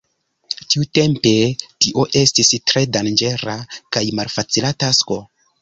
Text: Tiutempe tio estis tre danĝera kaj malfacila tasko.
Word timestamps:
Tiutempe 0.75 1.33
tio 1.85 2.07
estis 2.23 2.51
tre 2.71 2.85
danĝera 2.97 3.55
kaj 3.97 4.05
malfacila 4.23 4.77
tasko. 4.87 5.21